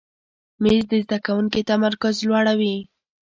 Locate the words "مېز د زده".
0.61-1.17